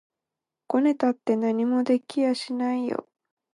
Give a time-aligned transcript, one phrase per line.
[0.67, 3.07] ごねたって何も出て来やしないよ